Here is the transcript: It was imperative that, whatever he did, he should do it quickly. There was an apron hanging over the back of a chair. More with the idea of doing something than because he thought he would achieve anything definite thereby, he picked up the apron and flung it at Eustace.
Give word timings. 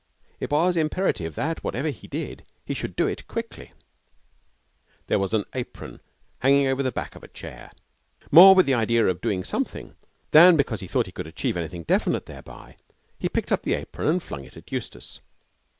It 0.39 0.49
was 0.49 0.75
imperative 0.77 1.35
that, 1.35 1.63
whatever 1.63 1.89
he 1.91 2.07
did, 2.07 2.43
he 2.65 2.73
should 2.73 2.95
do 2.95 3.05
it 3.05 3.27
quickly. 3.27 3.71
There 5.05 5.19
was 5.19 5.31
an 5.31 5.45
apron 5.53 5.99
hanging 6.39 6.65
over 6.65 6.81
the 6.81 6.91
back 6.91 7.13
of 7.15 7.21
a 7.23 7.27
chair. 7.27 7.69
More 8.31 8.55
with 8.55 8.65
the 8.65 8.73
idea 8.73 9.05
of 9.07 9.21
doing 9.21 9.43
something 9.43 9.93
than 10.31 10.57
because 10.57 10.79
he 10.79 10.87
thought 10.87 11.05
he 11.05 11.13
would 11.15 11.27
achieve 11.27 11.55
anything 11.55 11.83
definite 11.83 12.25
thereby, 12.25 12.77
he 13.19 13.29
picked 13.29 13.51
up 13.51 13.61
the 13.61 13.75
apron 13.75 14.07
and 14.07 14.23
flung 14.23 14.43
it 14.43 14.57
at 14.57 14.71
Eustace. 14.71 15.19